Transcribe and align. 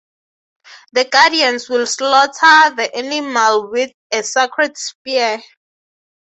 The 0.93 1.05
guardians 1.05 1.69
will 1.69 1.85
slaughter 1.85 2.73
the 2.75 2.89
animal 2.95 3.69
with 3.69 3.91
a 4.11 4.23
sacred 4.23 4.75
spear. 4.75 5.43